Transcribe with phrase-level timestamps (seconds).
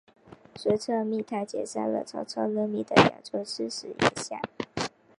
[0.55, 4.41] 孙策命他截杀了曹操任命的扬州刺史严象。